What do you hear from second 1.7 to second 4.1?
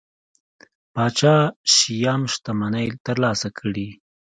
شیام شتمنۍ ترلاسه کړي.